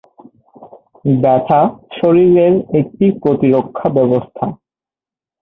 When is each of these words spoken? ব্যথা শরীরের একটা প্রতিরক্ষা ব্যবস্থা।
ব্যথা 1.15 1.59
শরীরের 1.97 2.53
একটা 2.79 3.07
প্রতিরক্ষা 3.21 3.87
ব্যবস্থা। 3.89 4.45